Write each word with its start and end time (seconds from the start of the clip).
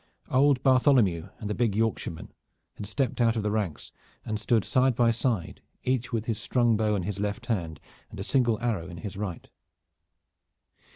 Old 0.31 0.63
Bartholomew 0.63 1.29
and 1.37 1.47
the 1.47 1.53
big 1.53 1.75
Yorkshireman 1.75 2.33
had 2.73 2.87
stepped 2.87 3.21
out 3.21 3.35
of 3.35 3.43
the 3.43 3.51
ranks 3.51 3.91
and 4.25 4.39
stood 4.39 4.65
side 4.65 4.95
by 4.95 5.11
side 5.11 5.61
each 5.83 6.11
with 6.11 6.25
his 6.25 6.39
strung 6.41 6.75
bow 6.75 6.95
in 6.95 7.03
his 7.03 7.19
left 7.19 7.45
hand 7.45 7.79
and 8.09 8.19
a 8.19 8.23
single 8.23 8.59
arrow 8.61 8.87
in 8.87 8.97
his 8.97 9.15
right. 9.15 9.47